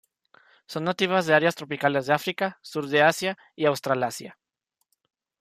[0.65, 4.35] Son nativas de áreas tropicales de África, sur de Asia y Australasia.